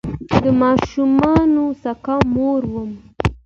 [0.61, 2.91] ماشومانو سکه مور وم